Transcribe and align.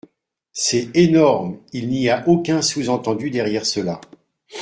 C’est 0.53 0.89
énorme! 0.97 1.59
Il 1.73 1.87
n’y 1.89 2.09
a 2.09 2.27
aucun 2.27 2.63
sous-entendu 2.63 3.29
derrière 3.29 3.67
cela. 3.67 4.01